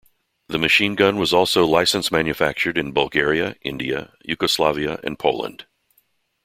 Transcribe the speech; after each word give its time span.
The 0.47 0.57
machine 0.57 0.95
gun 0.95 1.17
was 1.17 1.31
also 1.31 1.63
license-manufactured 1.63 2.75
in 2.75 2.91
Bulgaria, 2.91 3.55
India, 3.61 4.11
Yugoslavia 4.25 4.99
and 5.03 5.19
Poland. 5.19 5.67